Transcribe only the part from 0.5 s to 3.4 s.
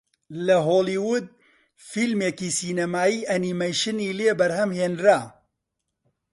هۆڵیوود فیلمێکی سینەمایی